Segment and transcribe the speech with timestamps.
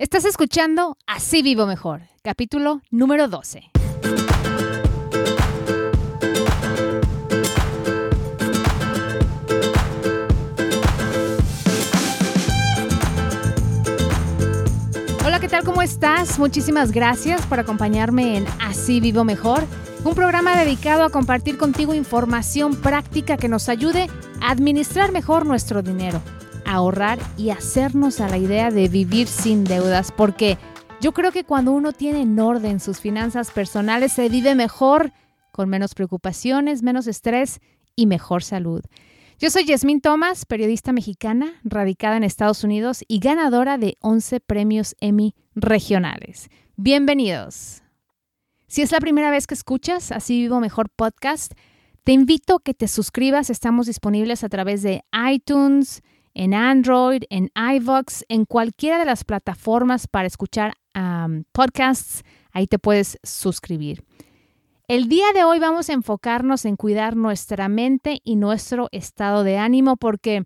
[0.00, 3.64] Estás escuchando Así Vivo Mejor, capítulo número 12.
[15.26, 15.64] Hola, ¿qué tal?
[15.64, 16.38] ¿Cómo estás?
[16.38, 19.64] Muchísimas gracias por acompañarme en Así Vivo Mejor,
[20.04, 24.08] un programa dedicado a compartir contigo información práctica que nos ayude
[24.40, 26.22] a administrar mejor nuestro dinero
[26.64, 30.58] ahorrar y hacernos a la idea de vivir sin deudas, porque
[31.00, 35.12] yo creo que cuando uno tiene en orden sus finanzas personales se vive mejor,
[35.52, 37.60] con menos preocupaciones, menos estrés
[37.94, 38.82] y mejor salud.
[39.38, 44.96] Yo soy Yasmín Thomas, periodista mexicana, radicada en Estados Unidos y ganadora de 11 premios
[45.00, 46.48] Emmy regionales.
[46.76, 47.82] Bienvenidos.
[48.66, 51.52] Si es la primera vez que escuchas Así Vivo Mejor podcast,
[52.02, 53.48] te invito a que te suscribas.
[53.48, 56.02] Estamos disponibles a través de iTunes,
[56.38, 60.74] en Android, en iVoox, en cualquiera de las plataformas para escuchar
[61.52, 62.22] podcasts.
[62.52, 64.04] Ahí te puedes suscribir.
[64.86, 69.58] El día de hoy vamos a enfocarnos en cuidar nuestra mente y nuestro estado de
[69.58, 70.44] ánimo porque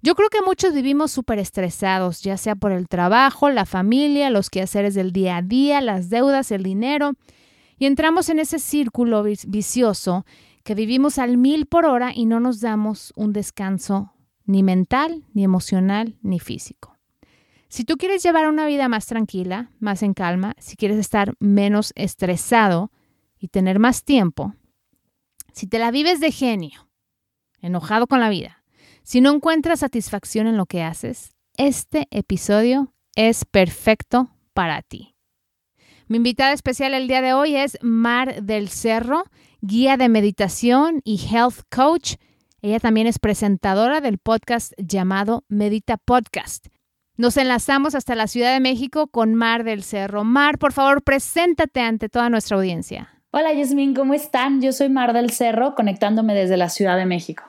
[0.00, 4.48] yo creo que muchos vivimos súper estresados, ya sea por el trabajo, la familia, los
[4.48, 7.12] quehaceres del día a día, las deudas, el dinero,
[7.78, 10.24] y entramos en ese círculo vicioso
[10.62, 14.13] que vivimos al mil por hora y no nos damos un descanso
[14.44, 16.96] ni mental, ni emocional, ni físico.
[17.68, 21.92] Si tú quieres llevar una vida más tranquila, más en calma, si quieres estar menos
[21.96, 22.92] estresado
[23.38, 24.54] y tener más tiempo,
[25.52, 26.88] si te la vives de genio,
[27.60, 28.62] enojado con la vida,
[29.02, 35.14] si no encuentras satisfacción en lo que haces, este episodio es perfecto para ti.
[36.06, 39.24] Mi invitada especial el día de hoy es Mar del Cerro,
[39.60, 42.16] guía de meditación y health coach
[42.64, 46.68] ella también es presentadora del podcast llamado Medita Podcast.
[47.18, 50.24] Nos enlazamos hasta la Ciudad de México con Mar del Cerro.
[50.24, 53.22] Mar, por favor, preséntate ante toda nuestra audiencia.
[53.32, 54.62] Hola Yasmin, ¿cómo están?
[54.62, 57.44] Yo soy Mar del Cerro, conectándome desde la Ciudad de México.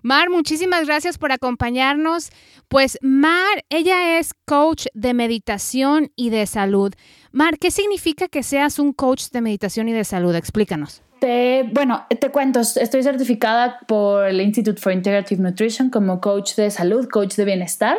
[0.00, 2.30] Mar, muchísimas gracias por acompañarnos.
[2.68, 6.94] Pues Mar, ella es coach de meditación y de salud.
[7.32, 10.36] Mar, ¿qué significa que seas un coach de meditación y de salud?
[10.36, 11.02] Explícanos.
[11.20, 17.08] Bueno, te cuento, estoy certificada por el Institute for Integrative Nutrition como coach de salud,
[17.08, 17.96] coach de bienestar.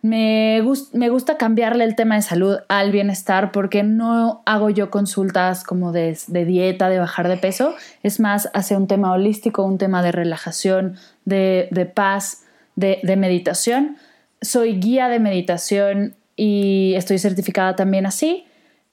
[0.00, 5.92] Me, gusta cambiarle el tema de salud al bienestar porque no hago yo consultas como
[5.92, 7.74] de, dieta, de bajar de peso.
[8.02, 12.44] Es más hacia un tema holístico, un tema de relajación, de, paz,
[12.76, 13.96] de meditación.
[14.40, 18.47] Soy guía de meditación y estoy certificada también así.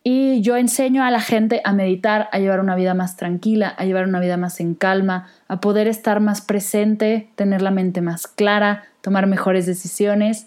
[0.07, 3.85] Y yo enseño a la gente a meditar, a llevar una vida más tranquila, a
[3.85, 8.27] llevar una vida más en calma, a poder estar más presente, tener la mente más
[8.27, 10.45] clara, tomar mejores decisiones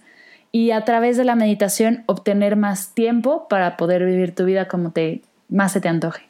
[0.53, 4.93] y a través de la meditación obtener más tiempo para poder vivir tu vida como
[4.93, 6.28] te más se te antoje.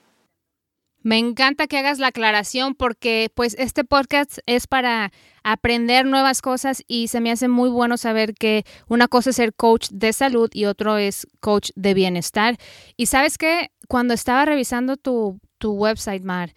[1.03, 5.13] Me encanta que hagas la aclaración porque pues este podcast es para
[5.45, 9.55] aprender nuevas cosas y se me hace muy bueno saber que una cosa es ser
[9.55, 12.57] coach de salud y otro es coach de bienestar.
[12.97, 16.53] Y sabes que cuando estaba revisando tu, tu website, Mar,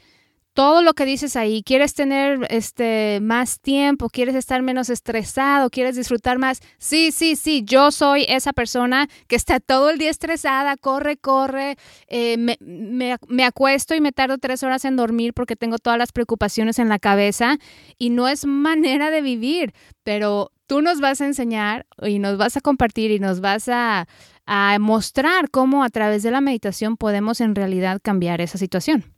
[0.54, 5.96] todo lo que dices ahí, quieres tener este más tiempo, quieres estar menos estresado, quieres
[5.96, 6.60] disfrutar más.
[6.78, 11.78] Sí, sí, sí, yo soy esa persona que está todo el día estresada, corre, corre,
[12.08, 16.12] eh, me, me, acuesto y me tardo tres horas en dormir porque tengo todas las
[16.12, 17.58] preocupaciones en la cabeza
[17.98, 19.74] y no es manera de vivir,
[20.04, 24.08] pero tú nos vas a enseñar y nos vas a compartir y nos vas a,
[24.46, 29.11] a mostrar cómo a través de la meditación podemos en realidad cambiar esa situación.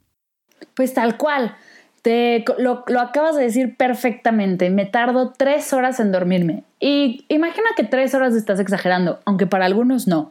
[0.74, 1.56] Pues tal cual.
[2.02, 4.68] Te, lo, acabas de decir perfectamente.
[4.70, 6.64] Me tardo tres horas en dormirme.
[6.78, 10.30] Y imagina que tres horas estás exagerando, aunque para algunos no.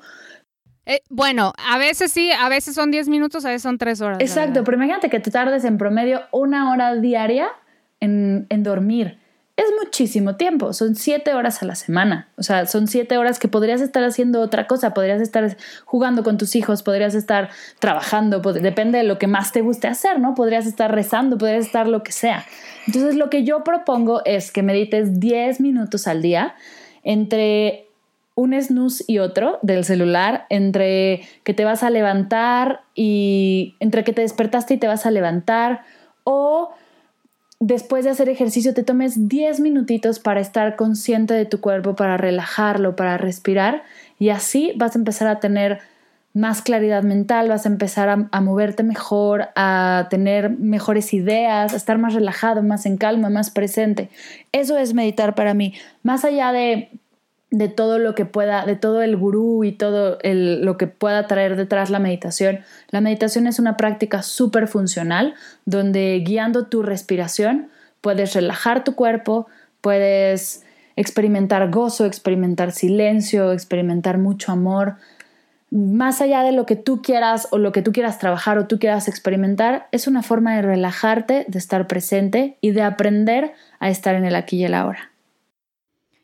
[0.86, 4.20] Eh, bueno, a veces sí, a veces son diez minutos, a veces son tres horas.
[4.20, 7.48] Exacto, pero imagínate que te tardes en promedio una hora diaria
[8.00, 9.23] en, en dormir
[9.56, 13.48] es muchísimo tiempo, son siete horas a la semana, o sea, son siete horas que
[13.48, 18.98] podrías estar haciendo otra cosa, podrías estar jugando con tus hijos, podrías estar trabajando, depende
[18.98, 20.34] de lo que más te guste hacer, ¿no?
[20.34, 22.46] Podrías estar rezando, podrías estar lo que sea.
[22.88, 26.56] Entonces, lo que yo propongo es que medites 10 minutos al día
[27.04, 27.88] entre
[28.36, 34.14] un snooze y otro del celular, entre que te vas a levantar y entre que
[34.14, 35.84] te despertaste y te vas a levantar
[36.24, 36.74] o
[37.66, 42.18] después de hacer ejercicio te tomes 10 minutitos para estar consciente de tu cuerpo, para
[42.18, 43.84] relajarlo, para respirar
[44.20, 45.80] y así vas a empezar a tener
[46.34, 52.00] más claridad mental, vas a empezar a, moverte mejor, a tener mejores ideas, a estar
[52.00, 54.10] más relajado, más en calma, más presente.
[54.52, 55.76] Eso es meditar para mí.
[56.02, 56.90] Más allá de
[57.54, 61.56] de todo lo que pueda, de todo el gurú y todo lo que pueda traer
[61.56, 62.62] detrás la meditación.
[62.90, 65.36] La meditación es una práctica súper funcional
[65.66, 67.70] donde guiando tu respiración
[68.02, 69.46] puedes relajar tu cuerpo,
[69.82, 70.64] puedes
[70.96, 74.96] experimentar gozo, experimentar silencio, experimentar mucho amor.
[75.70, 78.80] Más allá de lo que tú quieras o lo que tú quieras trabajar o tú
[78.80, 84.16] quieras experimentar, es una forma de relajarte, de estar presente y de aprender a estar
[84.16, 85.13] en el aquí y el ahora.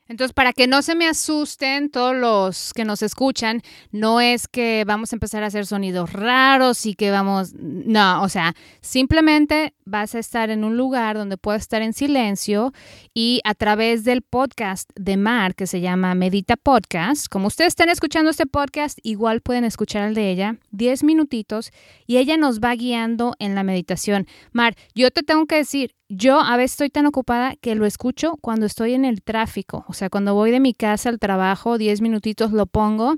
[0.10, 3.62] Entonces, para que no se me asusten todos los que nos escuchan,
[3.92, 8.28] no es que vamos a empezar a hacer sonidos raros y que vamos, no, o
[8.28, 12.74] sea, simplemente vas a estar en un lugar donde puedas estar en silencio
[13.14, 17.90] y a través del podcast de Mar, que se llama Medita Podcast, como ustedes están
[17.90, 21.72] escuchando este podcast, igual pueden escuchar el de ella, 10 minutitos,
[22.08, 24.26] y ella nos va guiando en la meditación.
[24.54, 28.36] Mar, yo te tengo que decir, yo a veces estoy tan ocupada que lo escucho
[28.42, 32.02] cuando estoy en el tráfico, o sea, cuando voy de mi casa al trabajo, 10
[32.02, 33.16] minutitos lo pongo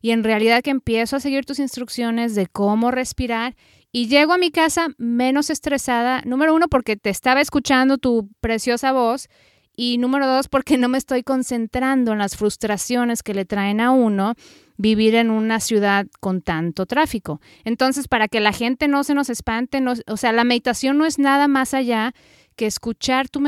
[0.00, 3.54] y en realidad que empiezo a seguir tus instrucciones de cómo respirar
[3.92, 8.92] y llego a mi casa menos estresada, número uno porque te estaba escuchando tu preciosa
[8.92, 9.28] voz
[9.76, 13.90] y número dos porque no me estoy concentrando en las frustraciones que le traen a
[13.90, 14.34] uno
[14.80, 17.40] vivir en una ciudad con tanto tráfico.
[17.64, 21.18] Entonces, para que la gente no se nos espante, o sea, la meditación no es
[21.18, 22.14] nada más allá
[22.56, 23.42] que escuchar tu,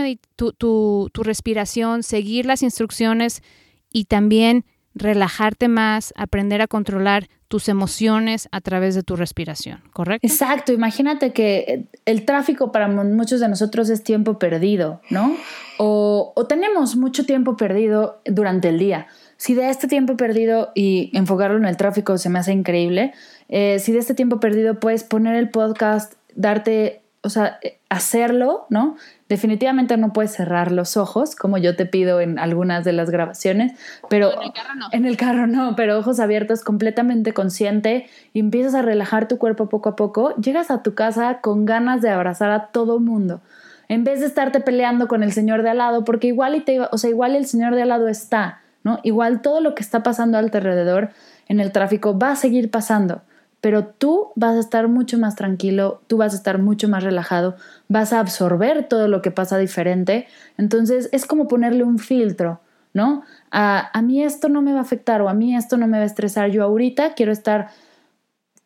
[0.52, 3.43] tu, respiración, seguir las instrucciones
[3.90, 10.26] y también relajarte más, aprender a controlar tus emociones a través de tu respiración, ¿correcto?
[10.26, 15.34] Exacto, imagínate que el tráfico para muchos de nosotros es tiempo perdido, ¿no?
[15.79, 19.08] O tenemos mucho tiempo perdido durante el día
[19.43, 23.12] si de este tiempo perdido y enfocarlo en el tráfico se me hace increíble,
[23.49, 27.59] eh, si de este tiempo perdido puedes poner el podcast, darte, o sea,
[27.89, 28.94] hacerlo, ¿no?
[29.29, 33.73] Definitivamente no puedes cerrar los ojos, como yo te pido en algunas de las grabaciones,
[34.09, 34.87] pero en el carro no.
[34.93, 39.69] En el carro no, pero ojos abiertos, completamente consciente, y empiezas a relajar tu cuerpo
[39.69, 43.41] poco a poco, llegas a tu casa con ganas de abrazar a todo mundo.
[43.89, 46.79] En vez de estarte peleando con el señor de al lado, porque igual y te,
[46.81, 49.00] o sea, igual el señor de al lado está, ¿no?
[49.02, 51.11] Igual todo lo que está pasando alrededor
[51.49, 53.23] en el tráfico va a seguir pasando,
[53.61, 57.56] pero tú vas a estar mucho más tranquilo, tú vas a estar mucho más relajado,
[57.88, 60.26] vas a absorber todo lo que pasa diferente,
[60.58, 62.61] entonces es como ponerle un filtro,
[62.93, 63.23] ¿no?
[63.50, 65.99] A, a mí esto no me va a afectar o a mí esto no me
[65.99, 67.69] va a estresar, yo ahorita quiero estar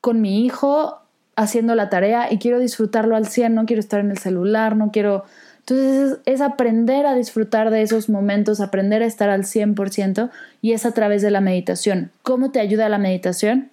[0.01, 1.01] con mi hijo
[1.37, 4.91] haciendo la tarea y quiero disfrutarlo al 100, no quiero estar en el celular, no
[4.91, 5.25] quiero
[5.69, 10.31] entonces es, aprender a disfrutar de esos momentos, aprender a estar al 100%
[10.63, 12.13] y es a través de la meditación.
[12.23, 13.73] ¿Cómo te ayuda la meditación?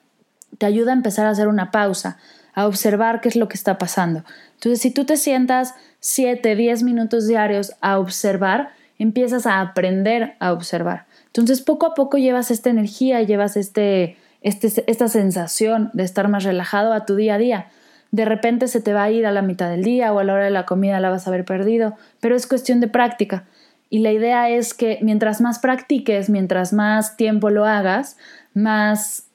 [0.57, 2.17] Te ayuda a empezar a hacer una pausa,
[2.55, 4.23] a observar qué es lo que está pasando.
[4.55, 10.51] Entonces si tú te sientas 7, 10 minutos diarios a observar, empiezas a aprender a
[10.51, 11.05] observar.
[11.27, 16.43] Entonces poco a poco llevas esta energía, llevas este, este, esta sensación de estar más
[16.43, 17.67] relajado a tu día a día
[18.13, 20.35] de repente se te va a ir a la mitad del día o a la
[20.35, 23.45] hora de la comida la vas a haber perdido, pero es cuestión de práctica.
[23.89, 28.17] Y la idea es que mientras más practiques, mientras más tiempo lo hagas,
[28.53, 29.25] más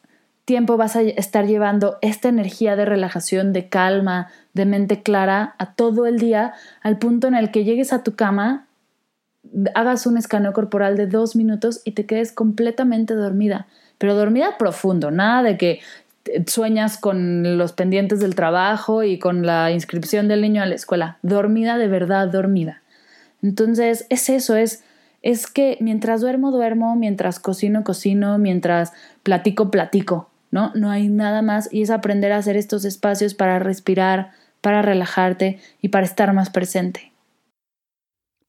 [0.45, 5.75] tiempo vas a estar llevando esta energía de relajación, de calma, de mente clara a
[5.75, 8.69] todo el día, al punto en el que llegues a tu cama,
[9.75, 13.67] hagas un escaneo corporal de dos minutos y te quedes completamente dormida,
[13.99, 15.81] pero dormida profundo, nada de que
[16.47, 21.19] sueñas con los pendientes del trabajo y con la inscripción del niño a la escuela,
[21.23, 22.83] dormida de verdad, dormida.
[23.43, 24.85] Entonces, es eso, es,
[25.23, 30.73] es que mientras duermo, duermo, mientras cocino, cocino, mientras platico, platico, ¿no?
[30.75, 35.61] No hay nada más y es aprender a hacer estos espacios para respirar, para relajarte
[35.81, 37.13] y para estar más presente.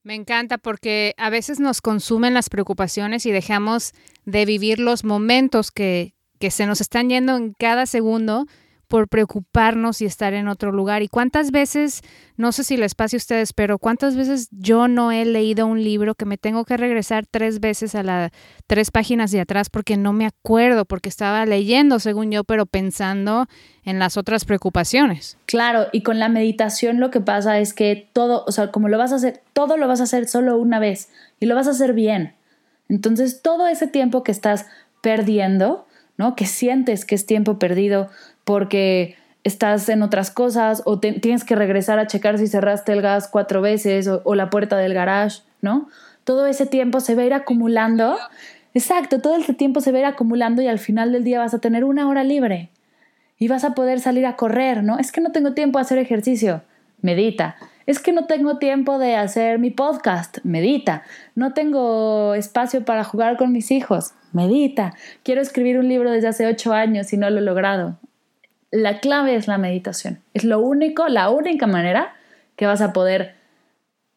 [0.03, 3.93] Me encanta porque a veces nos consumen las preocupaciones y dejamos
[4.25, 8.45] de vivir los momentos que, que se nos están yendo en cada segundo
[8.89, 11.03] por preocuparnos y estar en otro lugar.
[11.03, 12.01] Y cuántas veces,
[12.37, 15.83] no sé si les pase a ustedes, pero cuántas veces yo no he leído un
[15.83, 18.31] libro que me tengo que regresar tres veces a las
[18.65, 23.45] tres páginas de atrás porque no me acuerdo, porque estaba leyendo según yo, pero pensando
[23.83, 25.37] en las otras preocupaciones.
[25.45, 28.97] Claro, y con la meditación lo que pasa es que todo, o sea, como lo
[28.97, 31.71] vas a hacer, todo lo vas a hacer solo una vez y lo vas a
[31.71, 32.33] hacer bien.
[32.89, 34.65] Entonces, todo ese tiempo que estás
[35.03, 35.85] perdiendo,
[36.19, 36.35] ¿no?
[36.35, 38.09] Que sientes que es tiempo perdido
[38.43, 43.29] porque estás en otras cosas o tienes que regresar a checar si cerraste el gas
[43.29, 45.87] cuatro veces o, la puerta del garage, ¿no?
[46.25, 48.17] Todo ese tiempo se va a ir acumulando.
[48.73, 51.53] Exacto, todo ese tiempo se va a ir acumulando y al final del día vas
[51.53, 52.69] a tener una hora libre
[53.39, 54.99] y vas a poder salir a correr, ¿no?
[54.99, 56.61] Es que no tengo tiempo a hacer ejercicio.
[57.01, 57.55] Medita.
[57.89, 61.01] Es que no tengo tiempo de hacer mi podcast, medita.
[61.33, 64.93] No tengo espacio para jugar con mis hijos, medita.
[65.23, 67.97] Quiero escribir un libro desde hace ocho años y no lo he logrado.
[68.69, 70.19] La clave es la meditación.
[70.35, 72.13] Es lo único, la única manera
[72.55, 73.33] que vas a poder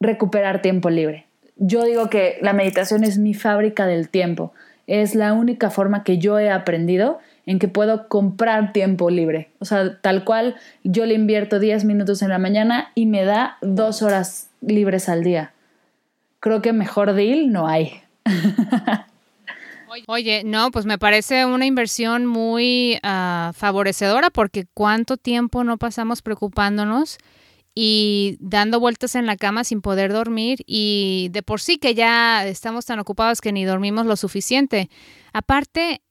[0.01, 1.25] recuperar tiempo libre.
[1.57, 4.53] Yo digo que la meditación es mi fábrica del tiempo.
[4.87, 9.51] Es la única forma que yo he aprendido en que puedo comprar tiempo libre.
[9.59, 13.59] O sea, tal cual yo le invierto 10 minutos en la mañana y me da
[13.63, 15.53] dos horas libres al día.
[16.41, 18.01] Creo que mejor deal no hay.
[20.07, 26.23] Oye, no, pues me parece una inversión muy ah, favorecedora porque cuánto tiempo no pasamos
[26.23, 27.19] preocupándonos
[27.75, 32.47] y dando vueltas en la cama sin poder dormir y de por sí que ya
[32.47, 34.91] estamos tan ocupados que ni dormimos lo suficiente.
[35.33, 36.03] Aparte,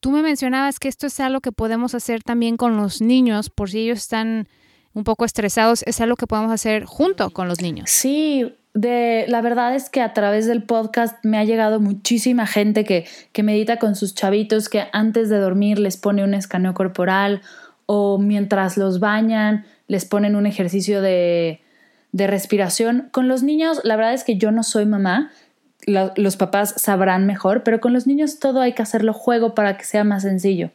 [0.00, 3.70] tú me mencionabas que esto es algo que podemos hacer también con los niños, por
[3.70, 4.48] si ellos están
[4.92, 7.90] un poco estresados, es algo que podemos hacer junto con los niños.
[7.90, 12.84] Sí, de, la verdad es que a través del podcast me ha llegado muchísima gente
[12.84, 17.42] que, que medita con sus chavitos, que antes de dormir les pone un escaneo corporal
[17.86, 21.60] o mientras los bañan les ponen un ejercicio de,
[22.12, 23.08] de respiración.
[23.10, 25.32] Con los niños, la verdad es que yo no soy mamá,
[25.84, 29.82] los papás sabrán mejor, pero con los niños todo hay que hacerlo juego para que
[29.82, 30.70] sea más sencillo.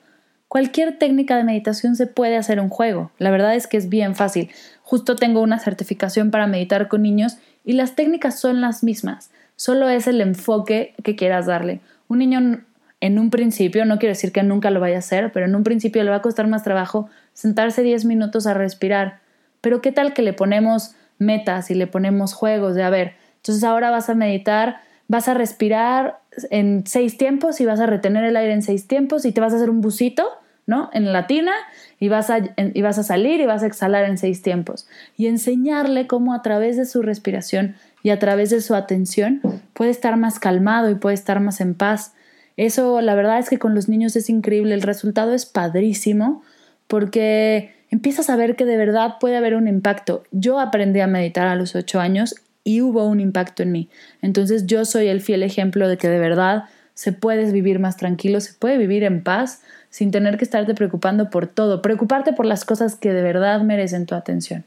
[0.49, 3.11] Cualquier técnica de meditación se puede hacer un juego.
[3.17, 4.49] La verdad es que es bien fácil.
[4.83, 9.31] Justo tengo una certificación para meditar con niños y las técnicas son las mismas.
[9.55, 11.79] Solo es el enfoque que quieras darle.
[12.09, 12.65] Un niño
[12.99, 15.63] en un principio, no quiero decir que nunca lo vaya a hacer, pero en un
[15.63, 19.19] principio le va a costar más trabajo sentarse 10 minutos a respirar.
[19.61, 23.63] Pero ¿qué tal que le ponemos metas y le ponemos juegos de, a ver, entonces
[23.63, 24.77] ahora vas a meditar,
[25.07, 29.25] vas a respirar en seis tiempos y vas a retener el aire en seis tiempos
[29.25, 30.27] y te vas a hacer un busito,
[30.65, 30.89] ¿no?
[30.93, 31.53] En la tina
[31.99, 34.87] y vas a, y vas a salir y vas a exhalar en seis tiempos.
[35.15, 39.41] Y enseñarle cómo a través de su respiración y a través de su atención
[39.73, 42.13] puede estar más calmado y puede estar más en paz.
[42.57, 46.41] Eso, la verdad es que con los niños es increíble, el resultado es padrísimo
[46.87, 50.23] porque empiezas a ver que de verdad puede haber un impacto.
[50.31, 53.89] Yo aprendí a meditar a los ocho años y hubo un impacto en mí.
[54.21, 58.39] Entonces yo soy el fiel ejemplo de que de verdad se puede vivir más tranquilo,
[58.39, 62.65] se puede vivir en paz sin tener que estarte preocupando por todo, preocuparte por las
[62.65, 64.65] cosas que de verdad merecen tu atención.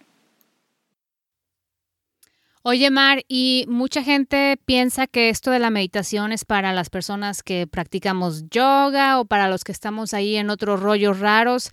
[2.62, 7.42] Oye, Mar, y mucha gente piensa que esto de la meditación es para las personas
[7.42, 11.70] que practicamos yoga o para los que estamos ahí en otros rollos raros.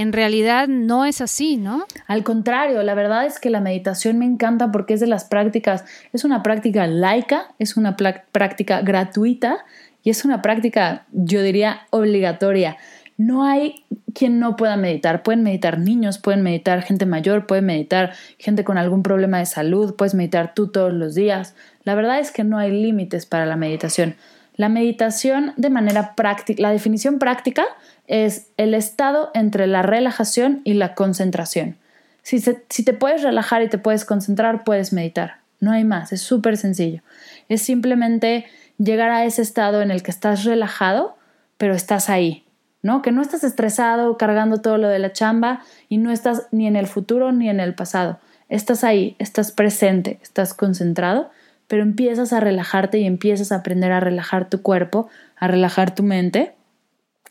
[0.00, 1.84] En realidad no es así, ¿no?
[2.06, 5.84] Al contrario, la verdad es que la meditación me encanta porque es de las prácticas,
[6.14, 9.58] es una práctica laica, es una práctica gratuita
[10.02, 12.78] y es una práctica, yo diría, obligatoria.
[13.18, 15.22] No hay quien no pueda meditar.
[15.22, 19.96] Pueden meditar niños, pueden meditar gente mayor, pueden meditar gente con algún problema de salud,
[19.96, 21.54] puedes meditar tú todos los días.
[21.84, 24.14] La verdad es que no hay límites para la meditación.
[24.60, 27.64] La meditación de manera práctica, la definición práctica
[28.06, 31.78] es el estado entre la relajación y la concentración.
[32.20, 35.38] Si, si te puedes relajar y te puedes concentrar, puedes meditar.
[35.60, 37.00] No hay más, es súper sencillo.
[37.48, 38.44] Es simplemente
[38.76, 41.16] llegar a ese estado en el que estás relajado,
[41.56, 42.44] pero estás ahí,
[42.82, 43.00] ¿no?
[43.00, 46.76] Que no estás estresado cargando todo lo de la chamba y no estás ni en
[46.76, 48.20] el futuro ni en el pasado.
[48.50, 51.30] Estás ahí, estás presente, estás concentrado,
[51.70, 56.02] pero empiezas a relajarte y empiezas a aprender a relajar tu cuerpo, a relajar tu
[56.02, 56.56] mente.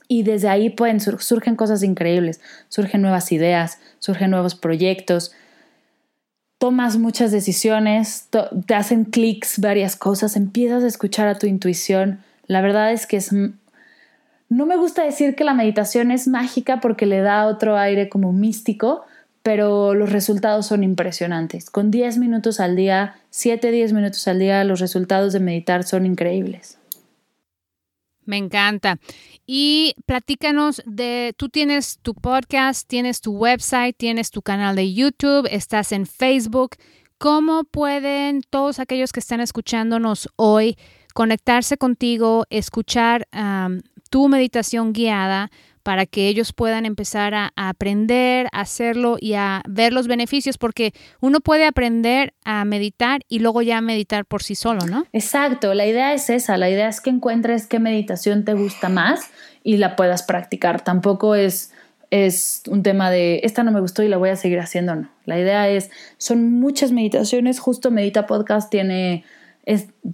[0.08, 0.74] Y desde ahí
[1.20, 5.34] surgen cosas increíbles, surgen nuevas ideas, surgen nuevos proyectos,
[6.58, 8.30] tomas muchas decisiones,
[8.66, 12.24] te hacen clics varias cosas, empiezas a escuchar a tu intuición.
[12.48, 13.34] La verdad es que es...
[13.34, 18.32] No me gusta decir que la meditación es mágica porque le da otro aire como
[18.32, 19.04] místico,
[19.50, 21.72] pero los resultados son impresionantes.
[21.72, 26.06] Con 10 minutos al día, 7, 10 minutos al día, los resultados de meditar son
[26.06, 26.78] increíbles.
[28.26, 29.00] Me encanta.
[29.48, 35.48] Y platícanos de, tú tienes tu podcast, tienes tu website, tienes tu canal de YouTube,
[35.50, 36.76] estás en Facebook.
[37.18, 40.78] ¿Cómo pueden todos aquellos que están escuchándonos hoy
[41.16, 43.28] conectarse contigo, escuchar
[44.12, 45.50] tu meditación guiada?
[45.90, 50.94] Para que ellos puedan empezar a, aprender, a hacerlo y a ver los beneficios, porque
[51.20, 55.08] uno puede aprender a meditar y luego ya meditar por sí solo, ¿no?
[55.14, 59.32] Exacto, la idea es esa, la idea es que encuentres qué meditación te gusta más
[59.64, 60.84] y la puedas practicar.
[60.84, 61.72] Tampoco es
[62.12, 65.10] es un tema de esta no me gustó y la voy a seguir haciendo, no.
[65.26, 69.24] La idea es, son muchas meditaciones, justo Medita Podcast tiene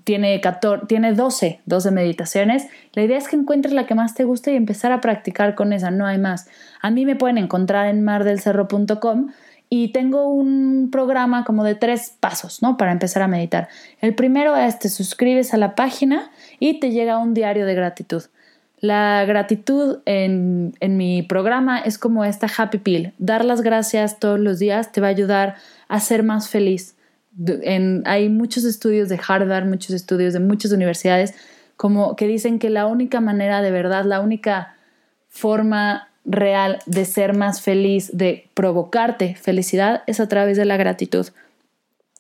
[0.04, 2.68] tiene, 14, tiene 12, 12 meditaciones.
[2.94, 5.74] La idea es que encuentres la que más te guste y empezar a practicar con
[5.74, 6.48] esa, no hay más.
[6.82, 9.30] A mí me pueden encontrar en mardelcerro.com
[9.70, 12.78] y tengo un programa como de tres pasos, ¿no?
[12.78, 13.68] Para empezar a meditar.
[14.02, 18.24] El primero es te suscribes a la página y te llega un diario de gratitud.
[18.80, 23.14] La gratitud en, en, mi programa es como esta happy pill.
[23.18, 25.56] Dar las gracias todos los días te va a ayudar
[25.88, 26.96] a ser más feliz.
[28.06, 31.34] Hay muchos estudios de Harvard, muchos estudios de muchas universidades
[31.78, 34.76] como que dicen que la única manera de verdad, la única
[35.28, 41.28] forma real de ser más feliz, de provocarte felicidad, es a través de la gratitud.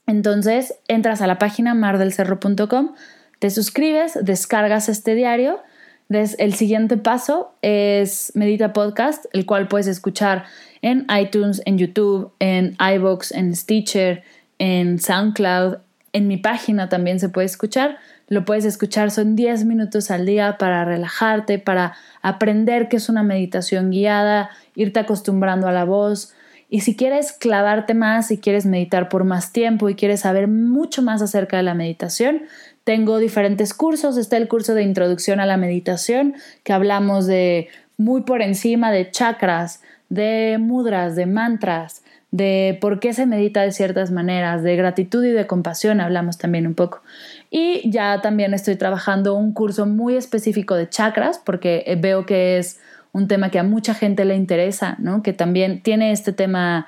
[0.08, 2.94] Entonces, entras a la página mardelcerro.com,
[3.40, 5.62] te suscribes, descargas este diario.
[6.10, 10.46] El siguiente paso es Medita Podcast, el cual puedes escuchar
[10.84, 14.24] en iTunes, en YouTube, en iBox, en Stitcher,
[14.60, 15.78] en SoundCloud.
[16.14, 17.98] En mi página también se puede escuchar.
[18.28, 23.22] Lo puedes escuchar, son 10 minutos al día para relajarte, para aprender qué es una
[23.22, 26.34] meditación guiada, irte acostumbrando a la voz.
[26.68, 31.04] Y si quieres clavarte más, si quieres meditar por más tiempo y quieres saber mucho
[31.04, 32.44] más acerca de la meditación,
[32.84, 34.18] tengo diferentes cursos.
[34.18, 36.34] Está el curso de introducción a la meditación,
[36.64, 42.04] que hablamos de muy por encima de chakras, de mudras, de mantras,
[42.36, 46.68] de por qué se medita de ciertas maneras, de gratitud y de compasión, hablamos también
[46.68, 47.02] un poco.
[47.50, 52.58] Y ya también estoy trabajando un curso muy específico de chakras, porque eh, veo que
[52.58, 52.82] es
[53.14, 55.24] un tema que a mucha gente le interesa, ¿no?
[55.24, 56.88] Que también tiene este tema,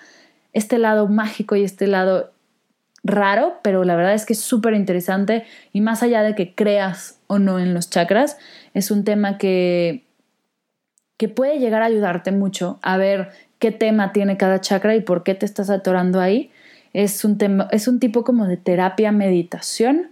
[0.51, 2.33] este lado mágico y este lado
[3.05, 7.21] raro, pero la verdad es que es súper interesante y más allá de que creas
[7.27, 8.37] o no en los chakras,
[8.73, 10.03] es un tema que,
[11.15, 15.23] que puede llegar a ayudarte mucho a ver qué tema tiene cada chakra y por
[15.23, 16.51] qué te estás atorando ahí.
[16.93, 20.09] Es un, tema, es un tipo como de terapia meditación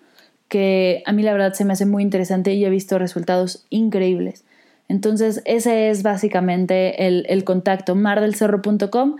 [0.48, 4.44] que a mí la verdad se me hace muy interesante y he visto resultados increíbles.
[4.88, 9.16] Entonces ese es básicamente el, el contacto, mardelcerro.com.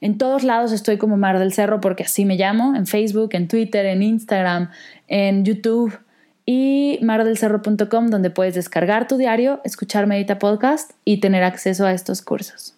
[0.00, 3.46] En todos lados estoy como Mar del Cerro porque así me llamo, en Facebook, en
[3.46, 4.70] Twitter, en Instagram,
[5.08, 5.98] en YouTube
[6.46, 12.22] y mardelcerro.com donde puedes descargar tu diario, escuchar Medita Podcast y tener acceso a estos
[12.22, 12.74] cursos.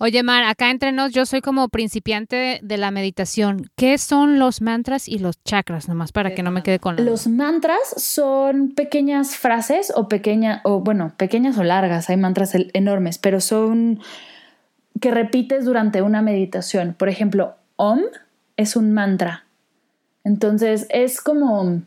[0.00, 3.68] Oye, Mar, acá entre nos, yo soy como principiante de, la meditación.
[3.76, 5.88] ¿Qué son los mantras y los chakras?
[5.88, 10.78] Nomás para que no me quede con Los mantras son pequeñas frases o pequeñas, o
[10.78, 13.98] bueno, pequeñas o largas, hay mantras enormes, pero son
[15.00, 16.94] que repites durante una meditación.
[16.96, 18.00] Por ejemplo, Om
[18.56, 19.46] es un mantra.
[20.22, 21.82] Entonces es como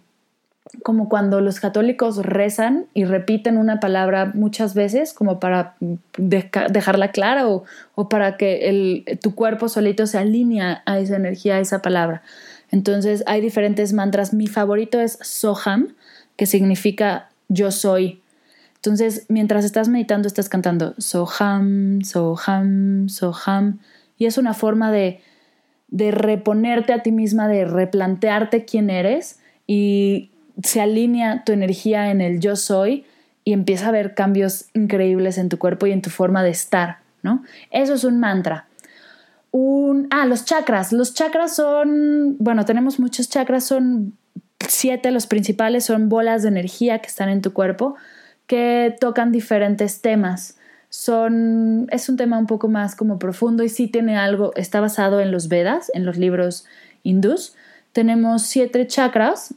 [0.84, 5.76] como cuando los católicos rezan y repiten una palabra muchas veces como para
[6.18, 7.66] dejarla clara o,
[8.10, 12.24] para que el, tu cuerpo solito se alinea a esa energía, a esa palabra.
[12.72, 14.34] Entonces hay diferentes mantras.
[14.34, 15.96] Mi favorito es Soham,
[16.38, 18.22] que significa yo soy.
[18.76, 23.80] Entonces, mientras estás meditando, estás cantando Soham, Soham, Soham.
[24.18, 25.22] Y es una forma de,
[25.90, 30.31] de reponerte a ti misma, de replantearte quién eres y
[30.64, 33.06] se alinea tu energía en el yo soy
[33.44, 37.00] y empieza a haber cambios increíbles en tu cuerpo y en tu forma de estar,
[37.24, 37.44] ¿no?
[37.72, 38.68] Eso es un mantra.
[40.12, 40.92] Ah, los chakras.
[40.92, 44.14] Los chakras son, bueno, tenemos muchos chakras, son
[44.68, 47.96] siete, los principales son bolas de energía que están en tu cuerpo
[48.46, 50.58] que tocan diferentes temas.
[50.90, 55.22] Son, es un tema un poco más como profundo y sí tiene algo, está basado
[55.22, 56.66] en los Vedas, en los libros
[57.04, 57.56] hindús.
[57.94, 59.56] Tenemos siete chakras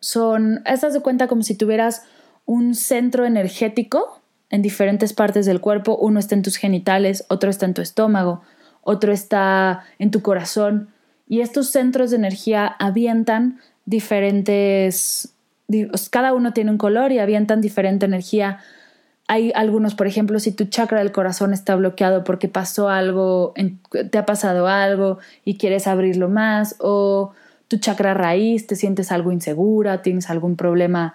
[0.00, 2.02] son, estas de cuenta como si tuvieras
[2.46, 5.96] un centro energético en diferentes partes del cuerpo.
[5.96, 8.42] Uno está en tus genitales, otro está en tu estómago,
[8.82, 10.88] otro está en tu corazón.
[11.28, 15.34] Y estos centros de energía avientan diferentes,
[16.10, 18.60] cada uno tiene un color y avientan diferente energía.
[19.26, 23.52] Hay algunos, por ejemplo, si tu chakra del corazón está bloqueado porque pasó algo,
[24.10, 27.32] te ha pasado algo y quieres abrirlo más, o
[27.68, 31.14] tu chakra raíz, te sientes algo insegura, tienes algún problema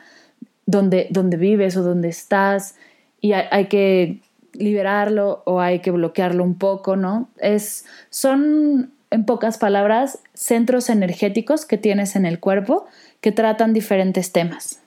[0.65, 2.75] donde, donde vives o donde estás
[3.19, 4.19] y hay, que
[4.53, 7.29] liberarlo o hay que bloquearlo un poco, ¿no?
[7.37, 12.85] Es, son, en pocas palabras, centros energéticos que tienes en el cuerpo
[13.21, 14.79] que tratan diferentes temas.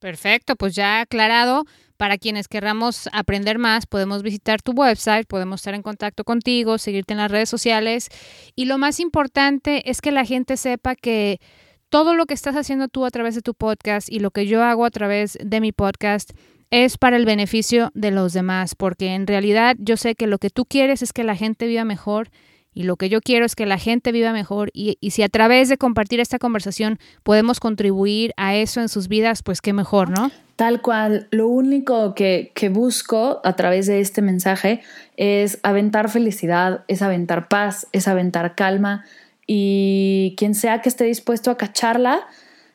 [0.00, 1.64] Perfecto, pues ya aclarado.
[1.96, 7.12] Para quienes querramos aprender más, podemos visitar tu website, podemos estar en contacto contigo, seguirte
[7.14, 8.08] en las redes sociales.
[8.56, 11.40] Y lo más importante es que la gente sepa que
[11.88, 14.64] todo lo que estás haciendo tú a través de tu podcast y lo que yo
[14.64, 16.32] hago a través de mi podcast
[16.70, 20.50] es para el beneficio de los demás, porque en realidad yo sé que lo que
[20.50, 22.30] tú quieres es que la gente viva mejor
[22.74, 25.28] Y lo que yo quiero es que la gente viva mejor y, y, si a
[25.28, 30.10] través de compartir esta conversación podemos contribuir a eso en sus vidas, pues qué mejor,
[30.10, 30.30] ¿no?
[30.56, 34.82] Tal cual, lo único que, que busco a través de este mensaje
[35.16, 39.04] es aventar felicidad, es aventar paz, es aventar calma
[39.46, 42.26] y quien sea que esté dispuesto a cacharla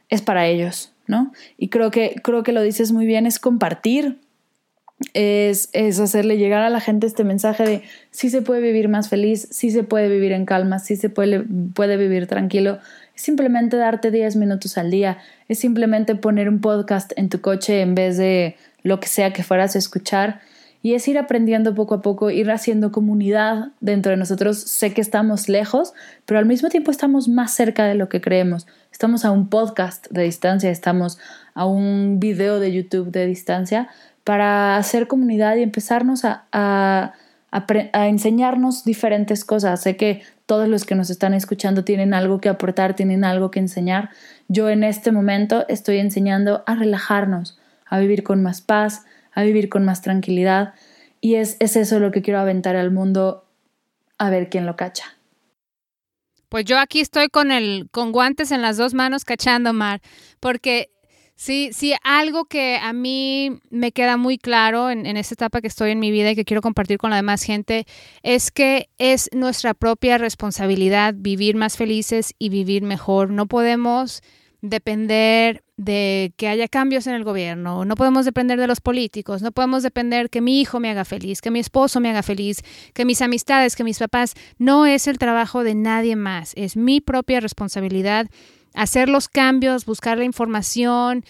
[0.09, 1.31] es para ellos, ¿no?
[1.57, 4.19] Y creo que, creo que lo dices muy bien, es compartir,
[5.13, 7.81] es, hacerle llegar a la gente este mensaje de
[8.11, 11.43] sí se puede vivir más feliz, sí se puede vivir en calma, sí se puede,
[11.73, 12.79] puede vivir tranquilo.
[13.15, 17.81] Es simplemente darte 10 minutos al día, es simplemente poner un podcast en tu coche
[17.81, 20.41] en vez de lo que sea que fueras a escuchar.
[20.81, 24.59] Y es ir aprendiendo poco a poco, ir haciendo comunidad dentro de nosotros.
[24.59, 25.93] Sé que estamos lejos,
[26.25, 28.65] pero al mismo tiempo estamos más cerca de lo que creemos.
[28.89, 31.19] Estamos a un podcast de distancia, estamos
[31.53, 33.89] a un video de YouTube de distancia,
[34.29, 37.15] para hacer comunidad y empezarnos a, a,
[38.07, 39.81] enseñarnos diferentes cosas.
[39.81, 43.57] Sé que todos los que nos están escuchando tienen algo que aportar, tienen algo que
[43.57, 44.11] enseñar.
[44.47, 49.67] Yo en este momento estoy enseñando a relajarnos, a vivir con más paz, a vivir
[49.67, 50.75] con más tranquilidad.
[51.21, 53.47] Y es, es eso lo que quiero aventar al mundo
[54.19, 55.05] a ver quién lo cacha.
[56.49, 60.01] Pues yo aquí estoy con el con guantes en las dos manos cachando mar,
[60.39, 60.91] porque
[61.41, 65.67] Sí, sí, algo que a mí me queda muy claro en, en, esta etapa que
[65.67, 67.85] estoy en mi vida y que quiero compartir con la demás gente
[68.23, 73.31] es que es nuestra propia responsabilidad vivir más felices y vivir mejor.
[73.31, 74.21] No podemos
[74.61, 79.53] depender de que haya cambios en el gobierno, no podemos depender de los políticos, no
[79.53, 83.05] podemos depender que mi hijo me haga feliz, que mi esposo me haga feliz, que
[83.05, 84.33] mis amistades, que mis papás.
[84.57, 88.27] No es el trabajo de nadie más, es mi propia responsabilidad
[88.73, 91.23] hacer los cambios, buscar la información,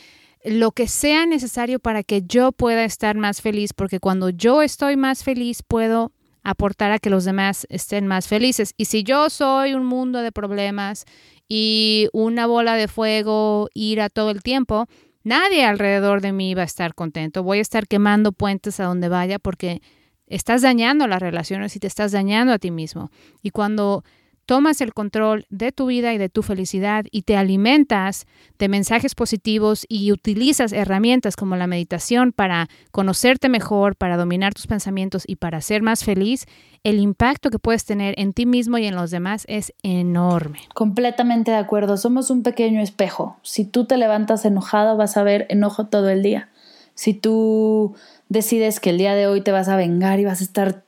[0.44, 4.96] lo que sea necesario para que yo pueda estar más feliz, porque cuando yo estoy
[4.96, 6.12] más feliz puedo
[6.44, 8.74] aportar a que los demás estén más felices.
[8.78, 11.06] Y si yo soy un mundo de problemas
[11.48, 14.88] y una bola de fuego, ira todo el tiempo,
[15.24, 17.44] nadie alrededor de mí va a estar contento.
[17.44, 19.82] Voy a estar quemando puentes a donde vaya porque
[20.28, 23.12] estás dañando las relaciones y te estás dañando a ti mismo.
[23.42, 24.04] Y cuando
[24.50, 28.26] tomas el control de tu vida y de tu felicidad y te alimentas
[28.58, 34.66] de mensajes positivos y utilizas herramientas como la meditación para conocerte mejor, para dominar tus
[34.66, 36.48] pensamientos y para ser más feliz,
[36.84, 40.62] el impacto que puedes tener en ti mismo y en los demás es enorme.
[40.74, 43.38] Completamente de acuerdo, somos un pequeño espejo.
[43.44, 46.50] Si tú te levantas enojado vas a ver enojo todo el día.
[46.96, 47.94] Si tú
[48.30, 50.82] decides que el día de hoy te vas a vengar y vas a estar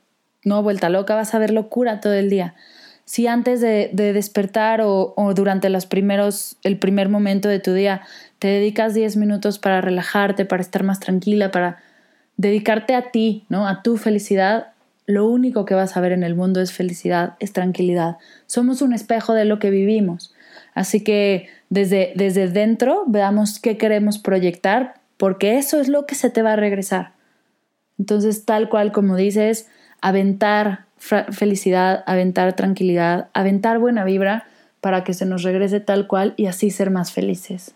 [0.43, 2.55] no vuelta loca, vas a ver locura todo el día
[3.05, 8.01] si antes de, despertar o, durante los primeros, el primer momento de tu día
[8.39, 11.77] te dedicas 10 minutos para relajarte, para estar más tranquila, para
[12.37, 13.67] dedicarte a ti, ¿no?
[13.67, 14.67] A tu felicidad,
[15.05, 18.17] lo único que vas a ver en el mundo es felicidad, es tranquilidad.
[18.45, 20.33] Somos un espejo de lo que vivimos.
[20.73, 26.29] Así que desde, desde dentro veamos qué queremos proyectar, porque eso es lo que se
[26.29, 27.13] te va a regresar.
[27.99, 29.67] Entonces, tal cual como dices,
[30.01, 34.45] aventar felicidad, aventar tranquilidad, aventar buena vibra
[34.81, 37.75] para que se nos regrese tal cual y así ser más felices.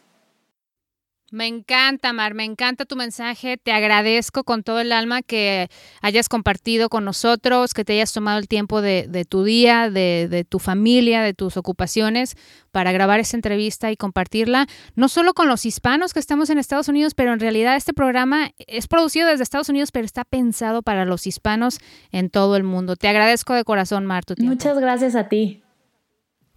[1.32, 3.58] Me encanta, Mar, me encanta tu mensaje.
[3.58, 5.70] Te agradezco con todo el alma que
[6.02, 10.60] hayas compartido con nosotros, que te hayas tomado el tiempo de, tu día, de, tu
[10.60, 12.36] familia, de tus ocupaciones
[12.72, 16.90] para grabar esta entrevista y compartirla, no solo con los hispanos que estamos en Estados
[16.90, 21.06] Unidos, pero en realidad este programa es producido desde Estados Unidos, pero está pensado para
[21.06, 21.80] los hispanos
[22.12, 22.96] en todo el mundo.
[22.96, 24.54] Te agradezco de corazón, Mar, tu tiempo.
[24.54, 25.65] Muchas gracias a ti.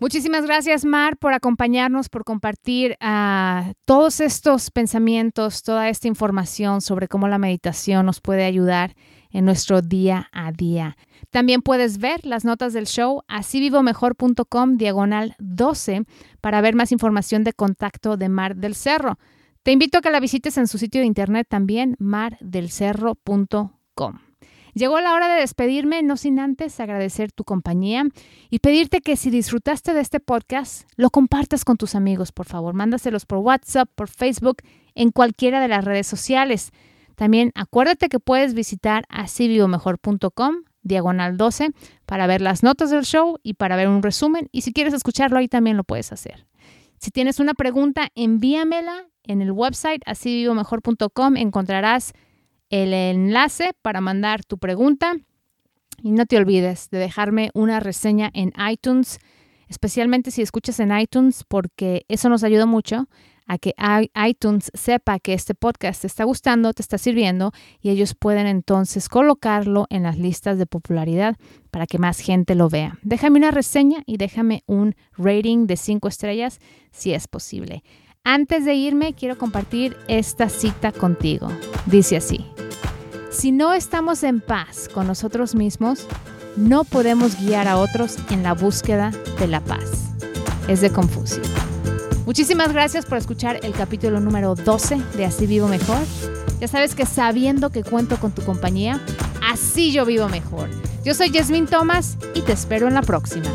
[0.00, 7.08] Muchísimas gracias, Mar, por acompañarnos, por compartir uh, todos estos pensamientos, toda esta información sobre
[7.08, 8.94] cómo la meditación nos puede ayudar
[9.30, 10.96] en nuestro día a día.
[11.30, 16.04] También puedes ver las notas del show asívivomejor.com diagonal 12
[16.40, 19.18] para ver más información de contacto de Mar del Cerro.
[19.64, 24.27] Te invito a que la visites en su sitio de internet también, mardelcerro.com.
[24.78, 28.04] Llegó la hora de despedirme, no sin antes agradecer tu compañía
[28.48, 32.74] y pedirte que si disfrutaste de este podcast, lo compartas con tus amigos, por favor.
[32.74, 34.58] Mándaselos por WhatsApp, por Facebook,
[34.94, 36.70] en cualquiera de las redes sociales.
[37.16, 41.70] También acuérdate que puedes visitar asiviomejor.com diagonal 12
[42.06, 44.48] para ver las notas del show y para ver un resumen.
[44.52, 46.46] Y si quieres escucharlo ahí también lo puedes hacer.
[47.00, 51.36] Si tienes una pregunta, envíamela en el website asivivomejor.com.
[51.36, 52.12] Encontrarás
[52.70, 55.14] el enlace para mandar tu pregunta.
[56.02, 59.18] Y no te olvides de dejarme una reseña en iTunes,
[59.68, 63.08] especialmente si escuchas en iTunes, porque eso nos ayuda mucho
[63.48, 63.74] a que
[64.14, 69.08] iTunes sepa que este podcast te está gustando, te está sirviendo y ellos pueden entonces
[69.08, 71.36] colocarlo en las listas de popularidad
[71.70, 72.98] para que más gente lo vea.
[73.02, 76.60] Déjame una reseña y déjame un rating de cinco estrellas
[76.92, 77.82] si es posible.
[78.30, 81.48] Antes de irme, quiero compartir esta cita contigo.
[81.86, 82.44] Dice así,
[83.30, 86.06] si no estamos en paz con nosotros mismos,
[86.54, 90.10] no podemos guiar a otros en la búsqueda de la paz.
[90.68, 91.42] Es de Confucio.
[92.26, 96.04] Muchísimas gracias por escuchar el capítulo número 12 de Así Vivo Mejor.
[96.60, 99.00] Ya sabes que sabiendo que cuento con tu compañía,
[99.50, 100.68] así yo vivo mejor.
[101.02, 103.48] Yo soy Jasmine Thomas y te espero en la próxima.